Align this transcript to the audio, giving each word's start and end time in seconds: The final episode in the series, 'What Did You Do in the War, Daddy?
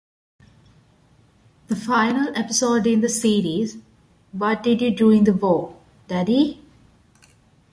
The 1.67 1.75
final 1.75 2.35
episode 2.35 2.87
in 2.87 3.01
the 3.01 3.07
series, 3.07 3.77
'What 4.31 4.63
Did 4.63 4.81
You 4.81 4.89
Do 4.89 5.11
in 5.11 5.25
the 5.25 5.33
War, 5.33 5.77
Daddy? 6.07 6.59